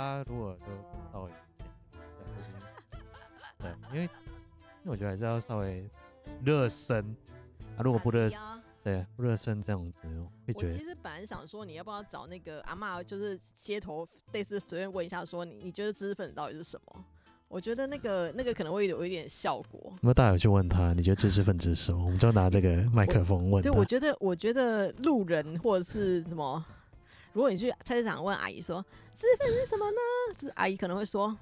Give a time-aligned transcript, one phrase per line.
[0.00, 0.72] 他如果都
[1.12, 1.30] 稍微
[3.58, 5.86] 对，因为因为我觉得还是要稍微
[6.42, 7.04] 热身
[7.76, 8.30] 啊，如果不热，
[8.82, 10.08] 对，不热身这样子
[10.46, 10.68] 会觉得。
[10.68, 17.04] 我其实本来想说，你要不要找那个阿嬷，就是街头类似随便问一下，说你你觉得知识分子到底是什么？
[17.48, 19.92] 我觉得那个那个可能会有一点效果。
[20.00, 22.02] 那大家有去问他，你觉得知识分子是什么？
[22.06, 23.68] 我们就拿这个麦克风问他。
[23.68, 26.64] 对，我觉得我觉得路人或者是什么。
[27.32, 28.84] 如果你去菜市场问阿姨说
[29.14, 29.96] 知识分子是什么呢？
[30.38, 31.36] 这阿姨可能会说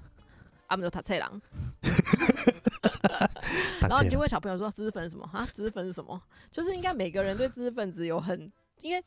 [0.67, 1.41] 阿姆多塔菜郎。
[3.81, 5.47] 然后你就问小朋友说知识分子什么啊？
[5.51, 6.21] 知识分子什么？
[6.51, 9.03] 就是应该每个人对知识分子有很，因为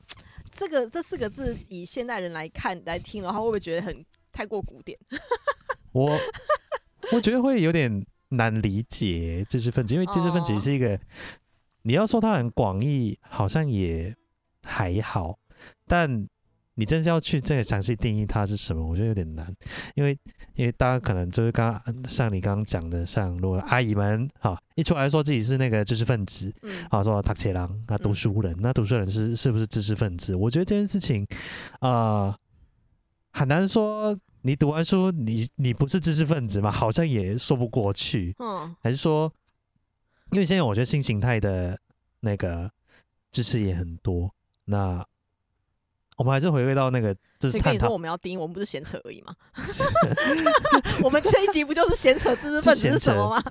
[0.50, 4.98] 这个这四个字以现代人来看来听的话，会不会觉得很太过古典？
[5.92, 6.18] 我
[7.12, 11.00] 我觉得会有点难理解知识分子，因为知识分子是一个、哦、
[11.82, 14.16] 你要说它很广义，好像也
[14.64, 15.38] 还好，
[15.86, 16.26] 但。
[16.74, 19.46] 你真是要去这个详细定义它是什么，我觉得有点难，
[19.94, 20.18] 因为
[20.54, 30.34] 因为大家可能就是刚刚像你刚刚讲的，像如果阿姨们哈一出来说自己是那个知识分子，嗯，啊说他切郎啊读书人，那读书人是是不是知识分子？
[30.34, 31.26] 我觉得这件事情
[31.80, 32.38] 啊、呃、
[33.32, 36.70] 很难说，你读完书你你不是知识分子吗？
[36.70, 39.30] 好像也说不过去，嗯，还是说，
[40.30, 41.78] 因为现在我觉得新形态的
[42.20, 42.70] 那个
[43.30, 44.34] 知识也很多，
[44.64, 45.06] 那。
[46.22, 49.34] 我们还是回归到那个，就是跟你说我们要盯，我们不是闲扯而已吗？
[51.02, 53.42] 我们这一集不就是闲扯知识分子是什么吗？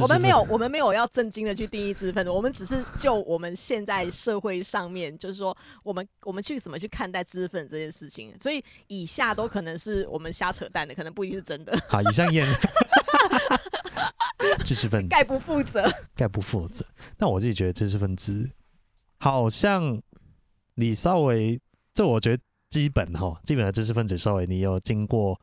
[0.00, 8.32] 我们没有，我们没有要正经的去定义知识分子，我们只是就我们现在社会上面，就是说我们我们去怎么去看待知识分子这件事情。
[8.38, 11.76] 所以以下都可能是我们瞎扯淡的，可能不一定是真的。
[11.90, 12.46] 好，以上言
[14.64, 16.84] 知识分子概不负责，概不负责。
[17.16, 18.48] 但我自己觉得知识分子
[19.18, 20.00] 好像
[20.76, 21.60] 你稍微。
[21.94, 25.38] 这我觉得基本哈，基本的知识分子稍微你有经过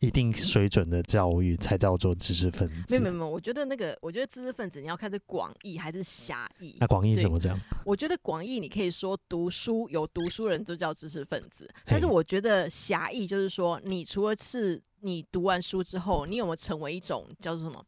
[0.00, 2.98] 一定水准的教育，才叫做知识分子。
[2.98, 6.76] 没有没有，我觉得那个，我觉得知识分子你要看是广义还是狭义。
[6.80, 7.58] 那广义怎么讲？
[7.84, 17.82] 我觉得广义你可以说读书有读书人就叫知识分子，但是我觉得狭义就是说，你除了是你读完书之后，你有没有成为一种叫做什么？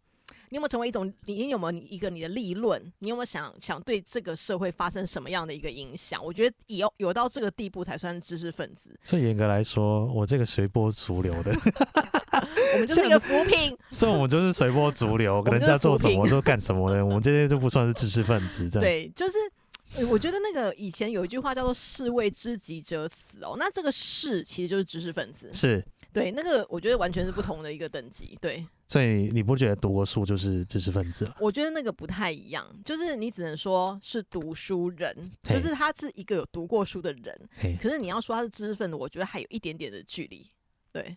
[0.50, 1.12] 你有没有成为一种？
[1.26, 2.80] 你有没有一个你的立论？
[3.00, 6.24] 你有没有想想对这个社会发生什么样的一个影响？
[6.24, 8.98] 我觉得有有到这个地步才算知识分子。
[9.02, 11.52] 所以严格来说，我这个随波逐流的，
[12.74, 13.76] 我们就是一个浮萍。
[13.90, 17.04] 所以我们就是随波逐流，人家做什么就干什么的。
[17.04, 18.68] 我们这些就不算是知识分子。
[18.70, 25.50] 这样对，就是我觉得那个以前有一句话叫做“士为知己者死”哦，那这个“士”其实就是知识分子。
[25.52, 25.84] 是。
[26.12, 28.36] 对，那个我觉得完全是不同的一个等级。
[28.40, 31.30] 对，所以你不觉得读过书就是知识分子？
[31.38, 37.48] 我觉得那个不太一样，就是你只能说是读书人，就是他是一个有读过书的人。
[37.80, 40.44] 可是你要说他是知识分子，我觉得还有一点点的距离。
[40.92, 41.16] 对，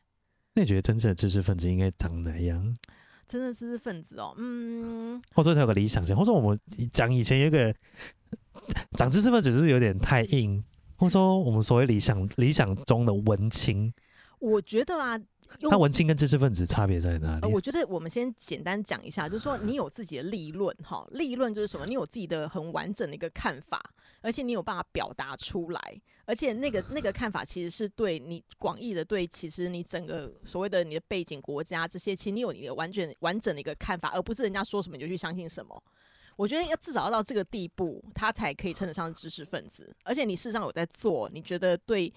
[0.54, 2.76] 那你觉得真正的知识分子应该长哪样？
[3.28, 6.60] 真正的知识分子哦，嗯，或者他有个理想型，或者我们
[6.92, 7.74] 讲以前有个
[8.98, 10.62] 讲知识分子是不是有点太硬？
[10.98, 13.92] 或者说我们所谓理想理想中的文青？
[14.42, 15.20] 我觉得啊，
[15.60, 17.48] 那文青跟知识分子差别在哪里？
[17.48, 21.86] 我觉得我们先简单讲一下，就是说你有自己的立论，哈，立论就是什么？
[21.86, 23.80] 你有自己的很完整的一个看法，
[24.22, 35.80] 而且你有办法表达出来，而且那个那个看法其实是对你广义的，对，其实你整个所谓的你的背景、国家这些，其实你有你的完全完整的一个看法，而不是人家说什么你就去相信什么。
[36.36, 42.12] 我觉得要至少要到这个地步，他才可以称得上知识分子，而且你事实上有在做，你觉得对。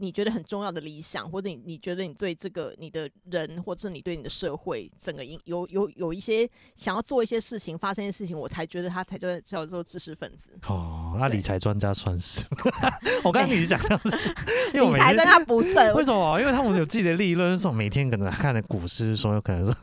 [0.00, 10.50] 你觉得很重要的理想，或者你你觉得你对这个你的人，或者你对你的社会整个有有有一些想要做一些事情，发生一些事情，我才觉得他才叫叫做知识分子。
[10.68, 12.44] 哦，那理财专家算是？
[13.24, 14.34] 我刚刚你讲到是，
[14.72, 15.92] 因为我理财专家不算。
[15.96, 16.38] 为什么？
[16.40, 19.74] 因为他们有自己的立论，说每天可能看的股市，说有可能说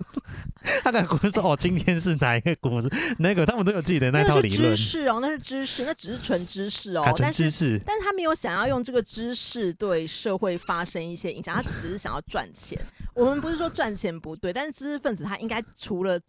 [0.82, 2.90] 他的股市说哦，今天是哪一个股市？
[3.20, 4.74] 那个他们都有自己的那套理论。
[4.74, 7.80] 知识哦，那是知识，那只是纯知识哦，纯知识。
[7.80, 10.05] 但是，但是他没有想要用这个知识对。
[10.06, 12.80] 社会发生一些影响，他只是想要赚钱。
[13.14, 16.20] 我们不是说赚钱不对，但是知识分子他应该除了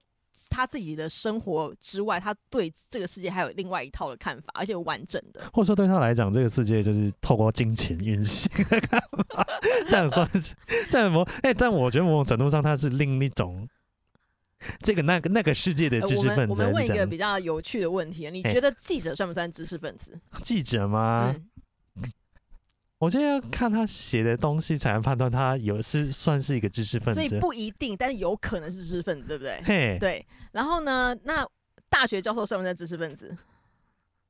[0.48, 5.40] 他自己的生活之外，他对这个世界还有另外一套的看法，而且完整的。
[5.52, 9.46] 或者说对他来讲，这个世界就是透过金钱运行的看法，
[9.88, 10.54] 这样算是
[10.88, 13.68] 这样某哎，但我觉得某种程度上，他是另一种
[14.80, 16.52] 这个那个那个世界的知识分子。
[16.52, 20.18] 我们，我们问一个比较有趣的问题：你觉得记者算不算知识分子？
[20.42, 21.34] 记者吗？
[21.34, 21.48] 嗯
[22.98, 29.60] 我觉得要看他写的东西才能判断他有是算是一个知识分子，所以不一定，但是有可能是知识分子，对不对？
[29.64, 30.26] 嘿，对。
[30.52, 31.46] 然后呢，那
[31.90, 33.36] 大学教授算不算知识分子？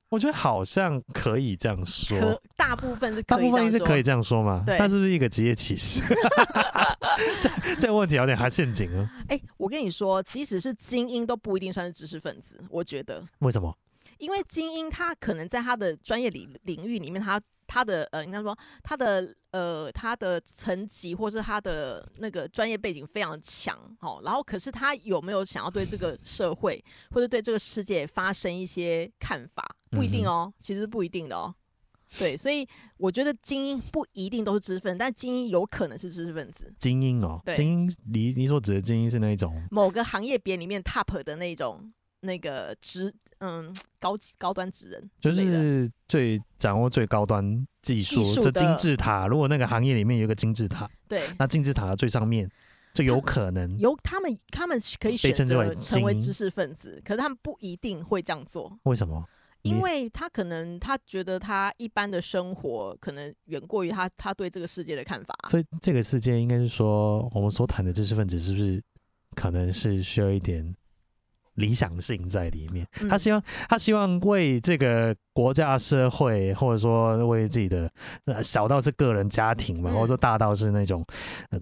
[0.09, 4.63] 我觉得好像可以这样说，可大部分是可以大部分是可以这样说嘛？
[4.67, 6.01] 对，但是不是一个职业歧视？
[7.41, 9.11] 这这个问题有点还陷阱啊。
[9.29, 13.25] 哎、欸，我跟你说，即使是精英都不一定算是知识分子，我觉得。
[13.41, 13.77] 为什么？
[14.19, 29.77] 因为精英他可能在他的专业领领域里面，他他的呃，应该说他的呃他的层级或是他的那个专业背景非常强，哦，然后可是他有没有想要对这个社会或者对这个世界发生一些看法？
[29.91, 31.55] 不一定哦，其实不一定的哦。
[32.19, 32.67] 对，所以
[32.99, 36.73] 我觉得精英不一定都是知识分子，但精英有可能是知识分子。
[36.79, 43.15] 精英哦，精英，你你所指的精英是那一种某个行业别里面 top 的那种那个职。
[43.41, 43.71] 嗯，
[44.01, 49.27] 高级高端职人就是最掌握最高端技术，这金字塔。
[49.27, 52.51] 如果那个行业里面有一个金字塔，对，那金字塔的最上面
[52.95, 58.75] 就有可能有他们，他们可以选择成为知识分子，可是他们不一定会这样做。
[58.85, 59.23] 为什么？
[59.61, 65.37] 因为他可能他觉得他一般的生活可能远过于他他对这个世界的看法。
[65.51, 68.83] 所以这个世界应该是说，我们所谈的知识分子是不是
[69.35, 70.75] 可能是需要一点？
[71.57, 77.91] 理想性在里面，他希望他希望为这个国家社会，或者说为自己的
[78.43, 81.05] 小到是个人家庭嘛，或者说大到是那种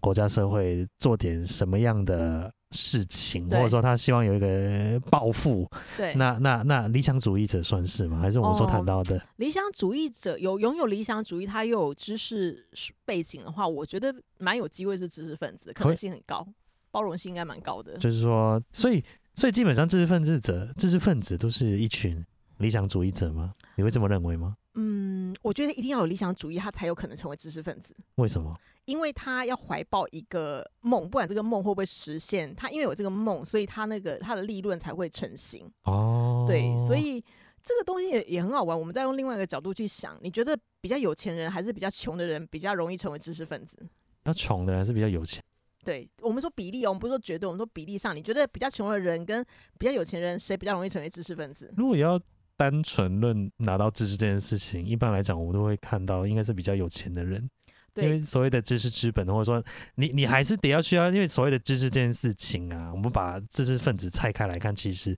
[0.00, 5.68] 国家社会做点什么样的事情，或者说他希望有一个抱负。
[5.96, 8.18] 对，那那那理想主义者算是吗？
[8.18, 12.66] 还是我们所谈到的理想主义者有拥有理想主义，他又有知识
[13.04, 16.44] 背景的话，我觉得蛮有机会是知识分子，可能性很高，
[16.90, 17.96] 包容性应该蛮高的。
[17.98, 19.04] 就是说，所以。
[19.34, 22.24] 所以基本上知识分子者，知识分子都是一群
[22.58, 23.52] 理想主义者吗？
[23.76, 24.56] 你会这么认为吗？
[24.74, 27.94] 嗯，我觉得一定要有理想主义，他才有可能成为知识分子。
[28.16, 28.52] 为什么？
[28.86, 35.70] 因为他要怀抱一个梦，不管这个梦会不会实现，他因为有这个梦，所以他那个他的利润才会成型。
[35.84, 37.20] 哦，对，所以
[37.62, 38.78] 这个东西也也很好玩。
[38.78, 43.76] 我们再用另外一个角度去想，你觉得比较有钱人还是比较穷的人比较容易成为知识分子？
[43.78, 45.42] 比较穷的人还是比较有钱？
[45.84, 49.44] 对我们说比例哦，我们不是说绝对，我们说比例上，你觉得比较穷的人跟
[49.78, 51.72] 比较有钱人，谁比较容易成为知识分子？
[51.76, 52.18] 如果要
[52.56, 57.50] 单纯论拿到知识这件事情，一般来讲，我们都会看到应该是比较有钱的人，
[57.92, 59.62] 对因为所谓的知识资本，或者说
[59.96, 65.16] 你你还是得要需要，因为所谓的知识这件事情啊，我们把知识分子拆开来看，其实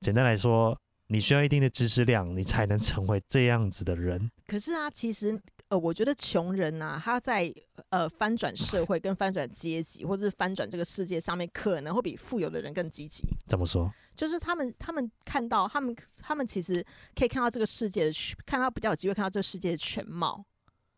[0.00, 0.78] 简单来说，
[1.08, 4.30] 你需要一定的知识量，你才能成为这样子的人。
[4.46, 5.40] 可是啊，其实。
[5.68, 7.52] 呃，我觉得穷人呐、啊，他在
[7.88, 13.24] 呃翻转社会、跟翻转阶级，或者是翻转这个世界上面，可能会比富有的人更积极。
[13.48, 13.92] 怎么说？
[14.14, 16.84] 就是他们，他们看到，他们，他们其实
[17.14, 18.12] 可以看到这个世界的，
[18.46, 20.44] 看到比较有机会看到这个世界的全貌。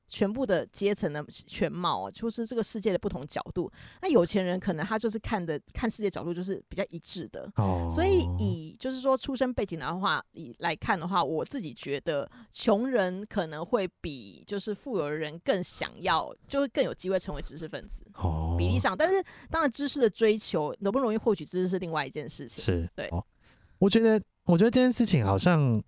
[0.08, 3.70] 全部的阶层的全貌，就是这个世界的不同角度。
[4.00, 7.50] 那有钱人可能他就是看的看世界角度就是比较一致的。
[7.56, 7.86] 哦。
[7.90, 18.02] 所以以就是说出生背景的话，以来看的话，我自己觉得穷人可能会比就是富有的人更想要，就会更有机会成为知识分子。
[18.14, 18.56] 哦。
[18.58, 22.64] 比例上，但是当然知识的追求能不容易获取知识是另外一件事情。
[22.64, 22.88] 是。
[22.96, 23.10] 对。
[23.78, 25.78] 我觉得，我觉得这件事情好像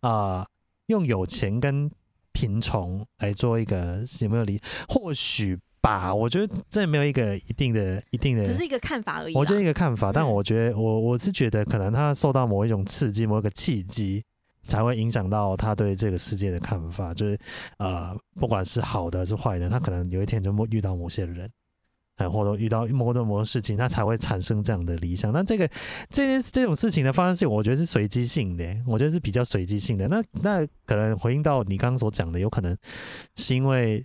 [0.00, 0.46] 啊、呃，
[0.88, 1.90] 用有钱跟
[2.36, 4.60] 贫穷来做一个有没有理？
[4.86, 9.34] 或许吧，我觉得这没有一个一定的、一定的，只是一个看法而已。
[9.34, 14.22] 我觉得一个看法，但我觉得我我是觉得，可能他受到某一种刺激、某一个契机，
[14.66, 17.14] 才会影响到他对这个世界的看法。
[17.14, 17.38] 就是
[17.78, 21.50] 呃，不管是好的还是坏的，他可能有一天就遇到某些人。
[22.16, 25.32] 哎，或者遇到某种某种事情，他才会产生这样的理想。
[25.32, 25.68] 那这个
[26.08, 30.08] 这件这种事情的发生性，我觉得是随机性的，我觉得是比较随机性的。
[30.08, 32.76] 那那可能回应到你刚刚所讲的，有可能
[33.34, 34.04] 是因为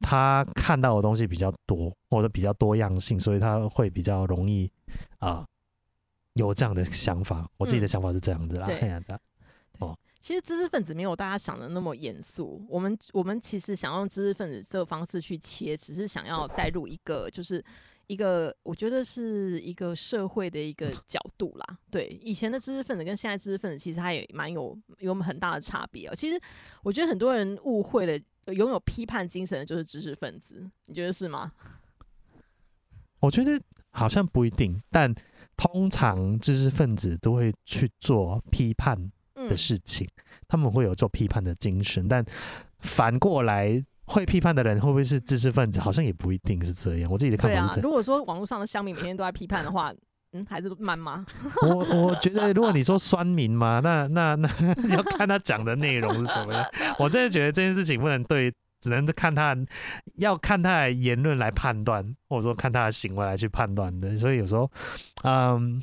[0.00, 4.70] 他看到的东西比较多，或者比较多样性，所以他会比较容易
[5.18, 5.46] 啊、呃、
[6.34, 7.48] 有这样的想法。
[7.56, 8.68] 我自己的想法是这样子啦。
[8.68, 9.14] 嗯、对。
[9.14, 9.18] 哦。
[10.24, 12.64] 其实知识分子没有大家想的那么严肃。
[12.66, 17.62] 我们我们其实想用知识分子这个方式去切，只是想要带入一个，就是
[18.06, 21.78] 一个我觉得是一个社会的一个 角度啦。
[21.90, 26.14] 对，以前的知识分子跟现在知识分子其实他也蛮有有很大的差别喔。
[26.14, 26.40] 其实
[26.82, 31.52] 我觉得很多人误会了，拥有批判精神的就是知识分子，你觉得是吗？
[33.20, 35.14] 我觉得好像不一定，但
[35.54, 39.12] 通常知识分子都会去做批判。
[39.48, 40.08] 的事情，
[40.48, 42.24] 他们会有做批判的精神，但
[42.80, 45.80] 反过来会批判的人会不会是知识分子？
[45.80, 47.10] 好像也不一定是这样。
[47.10, 47.70] 我自己的看法是这样。
[47.74, 49.92] 对啊，如果说网络上的乡民每天都在批判的话，
[50.32, 51.24] 嗯，还是慢吗？
[51.62, 54.48] 我我觉得，如果你说酸民嘛，那那那
[54.94, 56.64] 要看他讲的内容是怎么样。
[56.98, 59.56] 我真的觉得这件事情不能对，只能看他，
[60.16, 64.16] 要看他的言论来判断，或者说看他的行为来去判断的。
[64.16, 64.70] 所以有时候，
[65.22, 65.82] 嗯。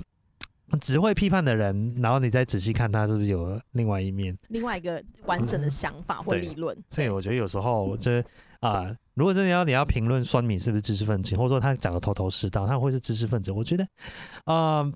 [0.79, 6.77] 只会批判的人，然后你再仔细看他是不是有另外一面，另外一个完整的想法或理论。
[6.89, 8.19] 所以我觉得有时候这
[8.59, 13.83] 啊、呃，如果真的要你要评论酸民是不是知识分子，或者说他讲的头头是道，他会是知识分子，我觉得
[14.45, 14.93] 啊、呃、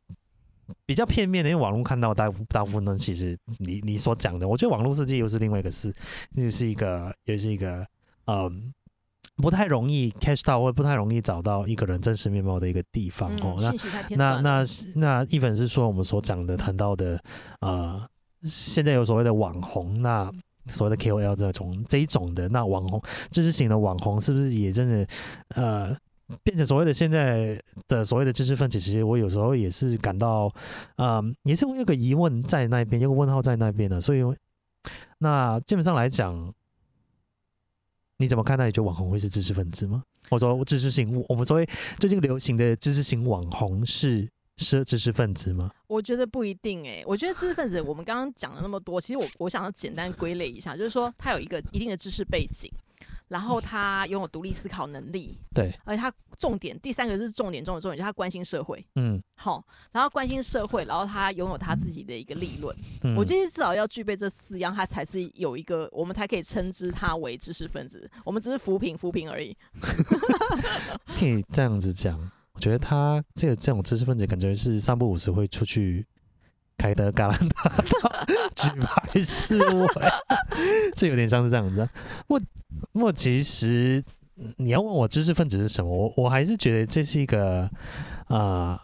[0.86, 5.94] 比较片面的，因为网络看到大大部分呢，其实你你所讲的，我觉得网络世界又是另外一个事，
[6.36, 7.86] 又是一个又是一个
[8.26, 8.74] 嗯。
[9.38, 13.58] 呃不太容易 catch 到，或不太容易找到一个人真实面貌的一个地方哦。
[13.60, 13.76] 嗯、
[14.12, 14.64] 那那那
[14.96, 17.22] 那一粉是说我们所讲的谈到的，
[17.60, 18.02] 呃，
[18.44, 20.32] 现在有所谓的网红，那
[20.68, 25.06] 所谓的 KOL 这种这一种的，那网红知识型的网红是不是也真的
[25.50, 25.94] 呃
[26.42, 28.80] 变成所谓的现在的所谓的知识分子？
[28.80, 30.50] 其实我有时候也是感到，
[30.96, 34.00] 嗯、呃，也是会有个疑问在那边，有个问号在那边的。
[34.00, 34.24] 所以
[35.18, 36.54] 那基本上来讲。
[38.18, 38.66] 你怎么看待？
[38.66, 40.04] 你觉得网红会是知识分子吗？
[40.30, 41.68] 我说知识型，我们所谓
[42.00, 45.70] 最近流行的知识型网红是是知识分子吗？
[45.88, 52.72] 我觉得不一定诶、我觉得知识分子，我们刚刚讲了那么多，其实我我想要简单归类一下，就是说他有一个一定的知识背景。
[53.28, 69.56] 然后他拥有独立思考能力，对，而且他重点第三个是重点重点重点，就是他关心社会，嗯，好，然后关心社会，然后他拥有他自己的一个理论，嗯、我觉得至少要具备这四样，他才是有一个，我们才可以称之他为知识分子，我们只是扶贫扶贫而已。
[71.18, 72.20] 可以这样子讲，
[72.54, 76.06] 我觉得他这个这种知识分子，感觉是三不五时会出去。
[76.78, 79.88] 凯德格兰大道举牌示威，
[80.96, 81.88] 这有点像是这样子。
[82.28, 82.40] 我
[82.92, 84.04] 我其实
[84.58, 87.62] 你要问我知识分子是什么，我我还是觉得这是一个
[88.28, 88.80] 啊、呃，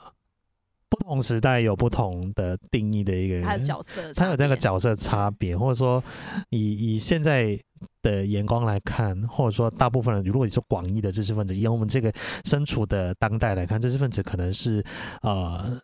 [0.90, 6.04] 不同时代有不同的定义的一个他的角色，他有那个角色差别，或者说
[6.50, 7.60] 以以现在
[8.02, 12.12] 的眼光来看，或者说大部分人，如果你说广义的知识分子，以我们这个
[12.46, 14.84] 身处的当代来看，知识分子可能是
[15.22, 15.80] 呃。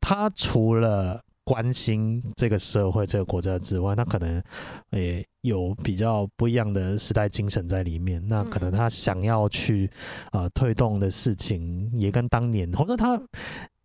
[0.00, 4.42] 他除了关心这个社会、这个国家之外，他可能
[4.90, 8.22] 也有比较不一样的时代精神在里面。
[8.28, 9.90] 那可能他想要去
[10.32, 13.20] 呃推动的事情，也跟当年，或者他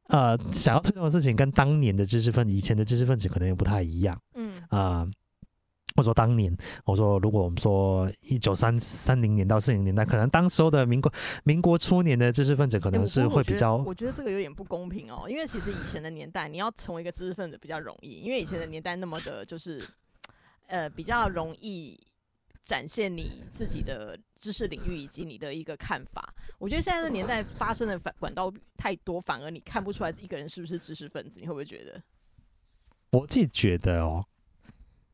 [0.09, 4.19] 呃想要推动的事情，跟当年的知识分子、以前的知识分子可能也不太一样。
[4.35, 5.05] 嗯啊。
[5.05, 5.23] 或
[6.01, 11.12] 者说当年，我说如果我们说一九三三零年到四零年代，可能当时候的民国
[11.43, 19.83] 民国初年的知识分子可能是会比较、欸我，我觉得这个有点不公平哦，因为其实以前的年代，你要成为一个知识分子比较容易，因为以前的年代那么的就是，
[20.67, 22.00] 呃，比较容易
[22.65, 26.33] 展现你自己的知识领域以及你的一个看法。
[26.57, 32.01] 我觉得现在的年代发生的反管道太多，反而你看不出来一个人是不是知识分子，你会不会觉得？
[33.12, 34.25] 我自己觉得哦。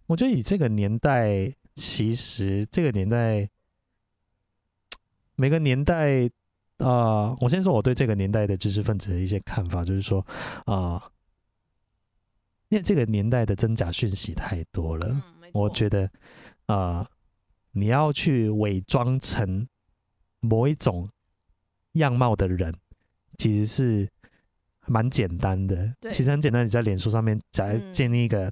[0.09, 3.47] 我觉得以这个年代，其实这个年代，
[5.35, 6.25] 每个年代
[6.77, 10.25] 啊、呃，我先说我对这个年代的知识分子的一些看法，就是说
[10.65, 11.11] 啊、呃，
[12.69, 16.05] 因为这个年代的真假讯息太多了，嗯、我觉得
[16.65, 17.09] 啊、呃，
[17.73, 19.67] 你要去伪装成
[20.39, 21.07] 某一种
[21.91, 22.73] 样貌的人，
[23.37, 24.09] 其实是。
[24.87, 26.65] 蛮简单的，其实很简单。
[26.65, 28.51] 你在脸书上面再建立一个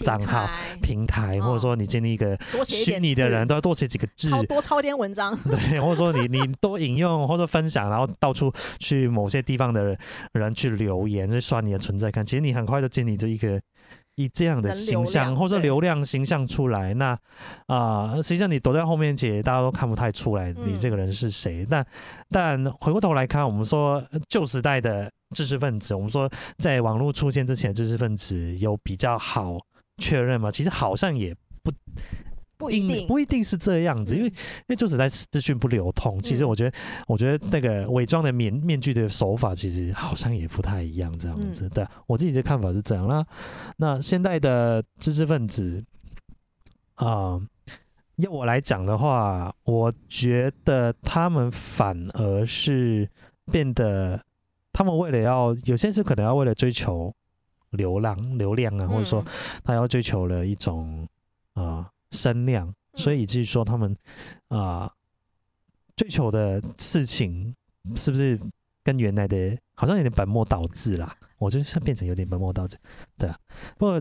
[0.00, 5.34] 账号、嗯、平台，或者说你建立一个虚拟的人，都要多写几个字，多抄点文章。
[5.48, 9.96] 对，或者说你你多引用或者分享，然后到处去某些地方的
[10.32, 12.24] 人去留言，去刷你的存在感。
[12.24, 13.58] 其实你很快就建立这一个
[14.16, 16.92] 以这样的形象，或者说流量形象出来。
[16.92, 17.12] 那
[17.66, 21.66] 啊、呃，实际上你躲在后面，其实大家都看不太出来你这个人是谁。
[21.70, 21.86] 但
[22.30, 25.10] 但回过头来看，我们说旧时代的。
[25.34, 29.58] 知识分子，我们说在网络出现之前，知识分子有比较好
[29.98, 30.50] 确认吗？
[30.50, 31.70] 其实好像也不
[32.56, 34.34] 不一定，不一定是这样子，因为因
[34.68, 36.20] 为就是在资讯不流通。
[36.20, 41.68] 其实我觉得，我觉得那个伪装的面面具的手法，其实好像也不太一样，这样子。
[41.68, 43.06] 对，我自己的看法是这样。
[43.06, 43.24] 啦
[43.76, 45.84] 那现在的知识分子
[46.94, 47.38] 啊，
[48.16, 53.08] 要我来讲的话，我觉得他们反而是
[53.52, 54.20] 变得。
[54.78, 57.12] 他们为了要有些是可能要为了追求
[57.70, 59.24] 流浪流量啊，或者说
[59.64, 61.02] 他要追求了一种
[61.54, 63.92] 啊、呃、声量，所以以至于说他们
[64.46, 64.92] 啊、呃、
[65.96, 67.52] 追求的事情
[67.96, 68.38] 是不是
[68.84, 71.12] 跟原来的好像有点本末倒置啦？
[71.38, 72.78] 我觉得变成有点本末倒置，
[73.16, 73.36] 对啊。
[73.78, 74.00] 不过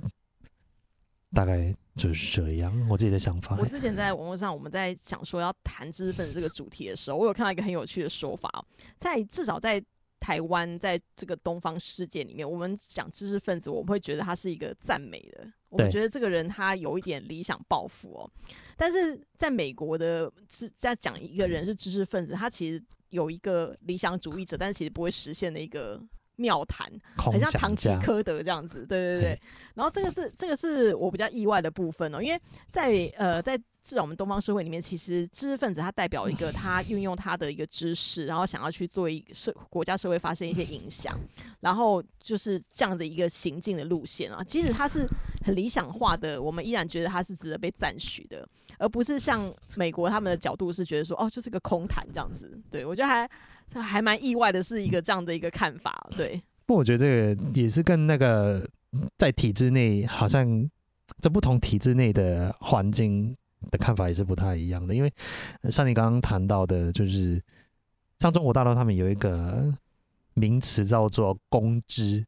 [1.34, 3.58] 大概就是这样，我自己的想法。
[3.60, 8.64] 我之前在网络上，我们在想说要谈知识分子这个主题的时候，我有看到一个很有趣的说法，
[9.00, 9.84] 在至少在。
[10.20, 15.48] 台湾在这个东方世界里面，我们讲知识分子，我们会觉得他是一个赞美的。
[15.70, 18.30] 我们觉得这个人他有一点理想抱负哦。
[18.76, 20.32] 但是在美国的，
[20.76, 26.02] 在讲一个人是知识分子，他其实有一个理想主义者，但是其实不会实现的一个
[26.36, 28.86] 妙谈，很像唐吉诃德这样子。
[28.86, 29.42] 对对对。
[29.76, 33.60] 然后这个是这个是我比较意外的部分哦，因为在呃在。
[33.88, 41.18] 至少我们东方社会里面，其实知识分子他代表一个他运用他的一个知识，然后想要去做一社国家社会发生一些影响，
[41.62, 44.44] 然后就是这样的一个行进的路线啊。
[44.44, 45.08] 即使他是
[45.46, 48.46] 很理想化的，我们依然觉得他是值得被赞许的，
[48.78, 52.60] 而不是像美国他们的角度是觉得说哦，就是个空谈这样子。
[52.70, 56.10] 对，我觉得还还蛮意外的，是一个这样的一个看法。
[56.18, 58.70] 对，不，我觉得这个也是跟那个
[59.18, 60.70] 在体制内，好像
[61.22, 63.34] 在不同体制内的环境。
[63.72, 65.14] 的看法也是不太一样的，因为
[65.70, 67.42] 像你刚刚谈到的，就是
[68.20, 69.74] 像中国大陆他们有一个
[70.34, 72.26] 名词叫做“公知”。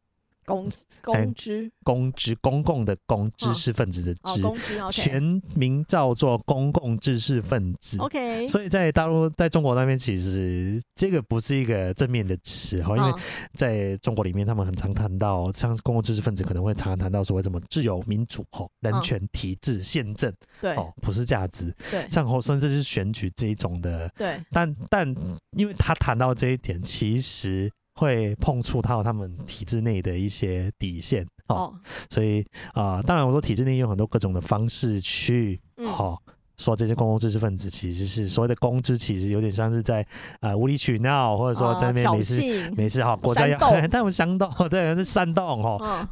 [0.50, 0.68] 公
[1.04, 8.00] 公知公知公共的公知识分子的知，哦哦 okay、全名叫做公共知识分子。
[8.00, 13.22] OK，所以在大陆，在中国那边，其实这个不是一个正面的词哈，因为
[13.54, 25.16] 在中国里面，他们很常谈到，像公共知识分子可能会常常谈到所谓什么自由、民主、哈人权、体制、宪政，对，哦，普世价值，对，像后甚至是选举这一种的，对，但但
[25.52, 27.72] 因为他谈到这一点，其实。
[28.00, 31.74] 会碰触到他们体制内的一些底线哦，哦，
[32.10, 32.42] 所以
[32.72, 40.06] 啊、呃，当然我说体制内用很多各种的方式去哦、嗯、说这些公共知识分子其实是所谓的公知，其实有点像是在
[40.40, 43.58] 呃无理取闹，或者说在那边没事没事哈，国家要
[43.90, 44.50] 他们煽动。
[44.70, 46.08] 对是煽动哈哦。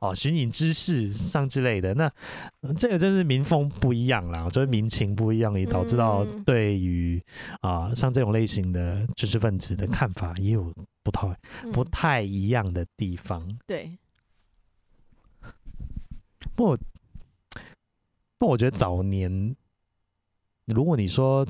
[0.00, 2.12] 哦寻衅滋事上之类的，那
[2.76, 7.18] 这个真是民风不一样啦，所以民情不一样，也导致到对于
[7.62, 10.70] 啊、呃、像这种类型的知识分子的看法也有。
[11.04, 11.38] 不太
[11.72, 13.98] 不太一样的地方，嗯、对。
[16.56, 16.76] 不，
[18.38, 19.54] 不，我觉得早年，
[20.66, 21.46] 如果你说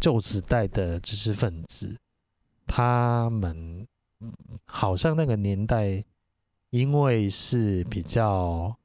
[0.00, 1.96] 旧时代的知识分子，
[2.66, 3.86] 他们
[4.66, 6.04] 好像那个年代，
[6.70, 8.76] 因为是比较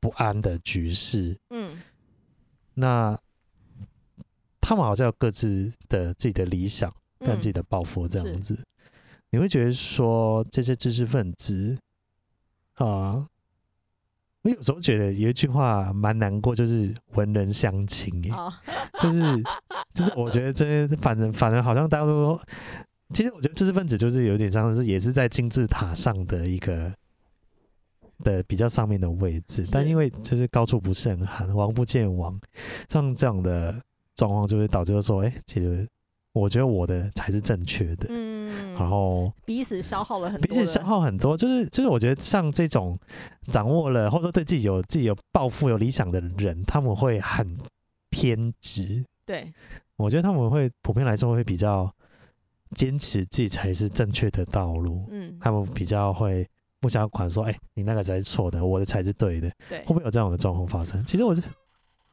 [0.00, 1.80] 不安的局势，嗯，
[2.74, 3.16] 那
[4.60, 8.54] 他们好像有各自的自己的理想跟自己的抱负这样子。
[8.54, 8.66] 嗯
[9.30, 11.76] 你会觉得说这些知识分子
[12.74, 13.28] 啊、呃，
[14.42, 18.32] 我有时候觉得有一句话蛮难过，就是文人相轻耶，
[19.00, 19.20] 就是
[19.92, 22.38] 就是我觉得这些反正反正好像大家都，
[23.12, 26.92] 其实我觉得知识分子就是有点像是也是在金字塔上的一个
[28.22, 32.40] 的比较上面的位置，但因为就是高处不胜寒，王不见王，
[32.88, 33.82] 像这样的
[34.14, 35.86] 状况就会导致说，哎、欸，其实。
[36.36, 38.35] 我觉得我的才是正确的，嗯，
[38.78, 42.96] 然后彼此消耗了很多，彼此消耗很多，就是就是我觉得像这种
[43.50, 47.58] 掌握了或者说对自己有自己有抱负、有理想的人，他们会很
[48.10, 49.04] 偏执。
[49.24, 49.52] 对，
[49.96, 51.90] 我觉得他们会普遍来说会比较
[52.74, 55.04] 坚持自己才是正确的道路。
[55.10, 56.48] 嗯，他们比较会
[56.80, 59.50] 不想管说，哎、欸，你那个才是错的，我的才是对的。
[59.68, 61.04] 对，会不会有这样的状况发生？
[61.04, 61.48] 其实我觉得。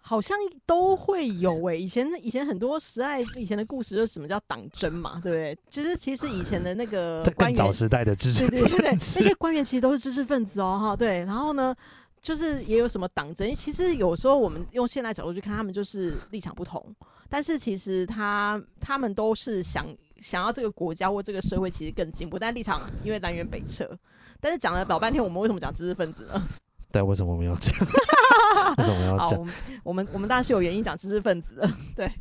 [0.06, 5.58] 好像都会有诶、欸，以前以前很多时代以前的故事，就是什么叫党争嘛，对不对？
[5.70, 11.20] 其实其实以前的那个官员，早时代的知识分子，对对对，那些官员其实都是知识分子哦，哈，对。
[11.20, 11.74] 然后呢，
[12.22, 16.86] 就是也有什么党争，其实有时候我们用现代角度去看，他们就是立场不同，
[17.30, 19.88] 但是其实他他们都是想
[20.20, 23.98] 想要这个国家或这个社会其实更进步，但立场因为南辕北辙。
[24.42, 26.46] 但是讲了老半天，我们为什么讲知识分子呢？
[26.92, 27.74] 但，为什么我们要讲？
[28.78, 29.48] 为什么要讲？
[29.84, 31.70] 我们我们当然是有原因讲知识分子的。
[31.96, 32.12] 对，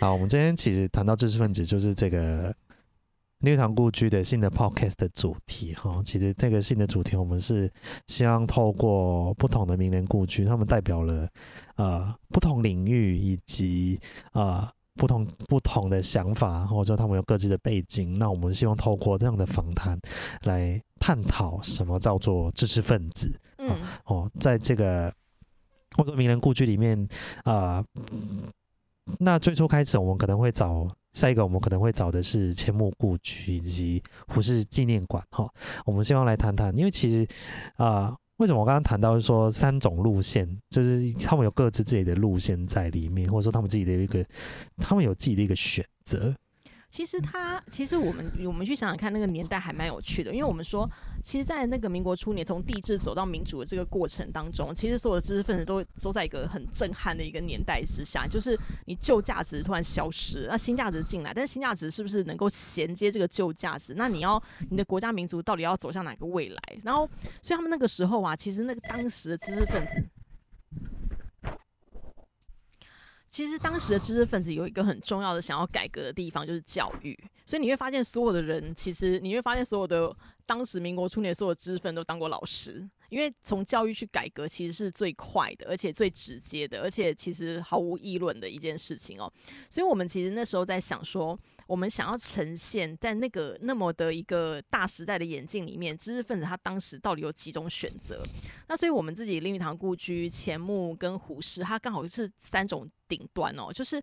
[0.00, 2.54] 好，我们今天其实谈到知识分子，就是这个
[3.40, 6.00] 绿堂故居的新的 podcast 的主题哈。
[6.04, 7.70] 其实这个新的主题，我们是
[8.06, 11.28] 希望透过不同的名人故居，他们代表了
[11.76, 13.98] 呃不同领域以及
[14.32, 18.12] 呃不同不同的想法，或者说他们有各自的背景。
[18.18, 19.98] 那我们希望透过这样的访谈
[20.42, 23.32] 来探讨什么叫做知识分子。
[23.58, 25.12] 嗯，哦，在这个
[25.96, 27.08] 或者名人故居里面
[27.44, 27.84] 啊、
[29.18, 35.22] 那最初开始我们可能会找下一个，我们可能会找的是千木故居以及胡适纪念馆。
[35.30, 35.50] 哈、哦，
[35.84, 37.26] 我们希望来谈谈，因为其实
[37.76, 44.24] 啊、为什么我刚刚谈到说三种路线，就是他们有各自自己的路线在里面，或者说他们自己的一个，
[44.76, 46.34] 他们有自己的一个选择。
[46.90, 50.90] 其实他，其实我们我们去想想看，那个年代还蛮有趣的，因为我们说，
[51.22, 63.94] 其实，在那个民国初年，从帝制走到民主的这个过程当中，其实所有的知识分子都都在一个很震撼的一个年代之下，就是你旧价值突然消失，那新价值进来，但是新价值是不是能够衔接这个旧价值？
[63.96, 66.60] 那你要你的国家民族到底要走向哪个未来？
[66.82, 67.08] 然后，
[67.40, 70.04] 所以他们那个时候啊，其实那个当时的知识分子。
[73.30, 77.16] 其实当时的知识分子有一个很重要的想要改革的地方，就是教育。
[77.44, 80.14] 所以你会发现，所有的人其实你会发现，所有的
[80.44, 89.30] 当时民国初年所有知识分子都当过老师，因为从教育去改革其实是最快的，而且最直接的，而且其实毫无议论的一件事情哦。
[89.68, 91.38] 所以我们其实那时候在想说。
[91.66, 98.20] 我们想要呈现在那个那么的一个大时代的眼镜里面，知识分子他当时到底有几种选择？
[98.66, 104.02] 那所以我们自己林语堂故居、钱穆跟胡适，他刚好是三种顶端哦，就是。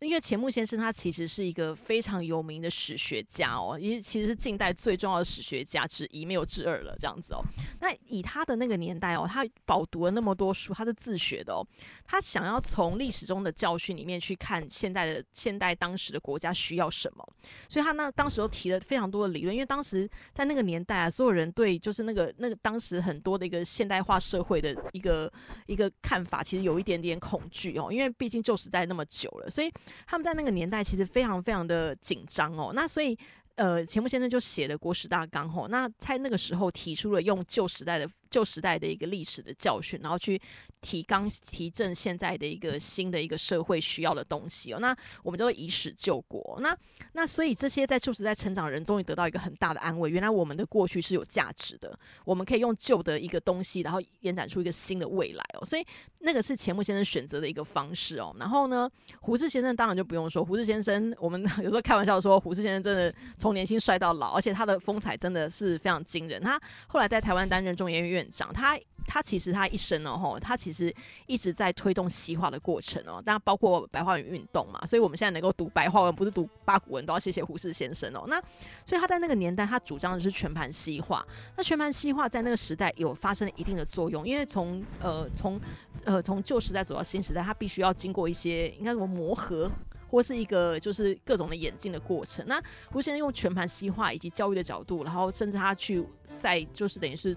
[0.00, 7.42] 因为钱穆先生他其实是一个非常有名的史学家哦，也其实是近代最重要的史学家之一，没有之二了这样子哦。
[7.80, 11.66] 那以他的那个年代哦，他饱读了那么多书，他是自学的哦。
[12.04, 17.26] 他想要从历史中的教训里面去看现代的现代当时的国家需要什么，
[17.68, 19.54] 所以他那当时都提了非常多的理论。
[19.54, 25.30] 因为当时在那个年代啊，所有人对就是那个那个当时很多的一个现代化社会的一个
[25.66, 29.70] 一个看法，其实有一点点恐惧哦，因为毕竟旧时代那么久了，所以。
[30.06, 33.18] 他们在那个年代其实非常非常的紧张哦，那所以
[33.56, 40.40] 呃，钱穆先生就写了《国史大纲》吼，那在那个时候提出了用旧时代的旧时代的一个历史的教训，然后去。
[40.80, 46.56] 提纲提振现在的一个新的一个社会需要的东西哦，那我们就会以史救国。
[46.62, 46.72] 那
[47.14, 55.66] 那所以这些在旧时代成长的人终于得到一个很大的安慰，原来我们的过去是有价值的，我们可以用旧的一个东西，然后延展出一个新的未来哦。
[55.66, 55.84] 所以
[56.20, 58.32] 那个是钱穆先生选择的一个方式哦。
[58.38, 58.88] 然后呢，
[59.20, 66.40] 胡适先生当然就不用说，胡适先生我们 有时候开玩笑说，胡适先生真的从年轻帅到老，而且他的风采真的是非常惊人。
[66.40, 68.78] 他后来在台湾担任中研院院长，他。
[69.10, 70.94] 他其实他一生哦，他其实
[71.26, 78.24] 一直在推动西化的过程哦，当然包括白话文运动嘛，所以我们现在能够读白话文，不是读八股文，都要谢谢胡适先生哦。
[78.28, 78.38] 那
[78.84, 81.26] 所以他在那个年代，他主张的是全盘西化。
[81.56, 85.58] 那全盘西化在那个时代有发生了一定的作用，因为从呃从
[86.04, 89.72] 呃从旧时代走到新时代，他必须要经过一些应该说磨合，
[90.10, 92.44] 或是一个就是各种的演进的过程。
[92.46, 92.60] 那
[92.92, 96.04] 胡先生用全盘西化以及教育的角度，然后甚至他去
[96.36, 97.34] 在就是等于是。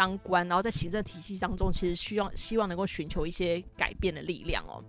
[0.00, 4.82] 当官，然后在行政体系当中，其实需要希望能够寻求一些改变的力量哦。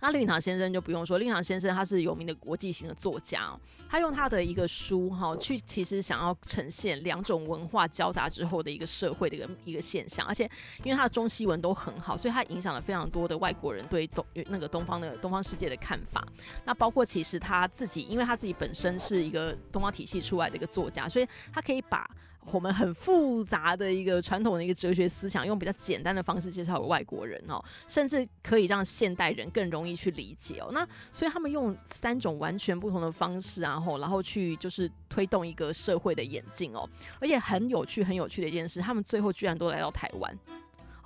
[0.00, 10.48] 那林语堂先生就不用说，林语堂先生他是有名的国际型的作家哦，他用他的一个书哈，去其实想要呈现两种文化交杂之后的一个社会的一个一个现象，而且
[10.84, 16.24] 因为他的中西文都很好，所以他影响了非常多的外国人对东那个东方的东方世界的看法。
[16.64, 22.08] 那包括其实他自己，因为他自己本身是一个东方体系出来的一个作家，所以他可以把。
[22.52, 30.70] 我们很复杂的一个传统的一个哲学思想，用比较简单的方式介绍给外国人哦，甚至可以让现代人更容易去理解哦。
[30.72, 36.88] 那所以他们用三种完全不同的方式然后，然后去就是推动一个社会的演进哦，
[37.20, 40.38] 而且很有趣、很有趣的一件事，他们最后居然都来到台湾。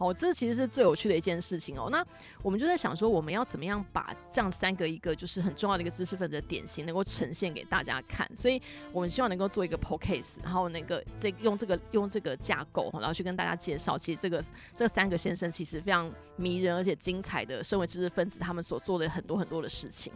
[0.00, 1.90] 哦，这其实是最有趣的一件事情哦。
[1.90, 2.02] 那
[2.42, 8.26] 我们就在想说，我们要怎么样把这样三个一个就是很重要的一个知识分子的典型，能够呈现给大家看。
[8.34, 8.60] 所以
[8.92, 14.42] 我们希望能够做一个 podcast，然后那个这用这个用这个架构，然后去跟大家介绍，其实这个
[14.74, 20.10] 这三个先生其实非常迷人而且精彩的，身为知识分子他们所做的很多很多的事情。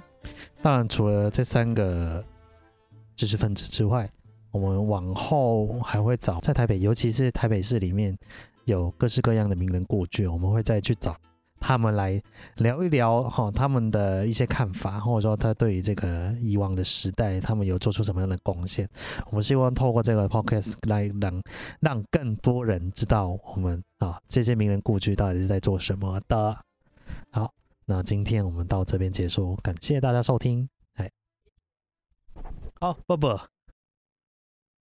[0.62, 2.24] 当然，除了这三个
[3.14, 4.10] 知识分子之外，
[4.50, 8.16] 我们往后还会找在台北，尤其是台北市里面。
[8.64, 11.16] 有各式各样的名人故居，我们会再去找
[11.60, 12.20] 他们来
[12.56, 18.88] 聊一聊哈，他们的一些看法，或者说他对于这个以往的时代，他们有做出什么样的贡献。
[19.30, 21.42] 我们希望透过这个 podcast 来让
[21.80, 26.58] 让更多人知道我们啊这些名人故居到底是在做什么的。
[27.30, 27.50] 好，
[27.86, 30.68] 那今天我们到这边结束，感谢大家收听。
[30.94, 31.10] 哎，
[32.80, 33.53] 好，不不。